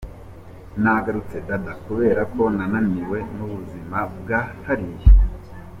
[0.81, 5.09] "Nagarutse Dadaab kuberako nananiwe n'ubuzima bwa hariya.